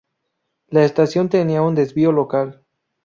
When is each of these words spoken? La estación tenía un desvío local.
La 0.69 0.83
estación 0.83 1.29
tenía 1.29 1.61
un 1.61 1.75
desvío 1.75 2.11
local. 2.11 2.65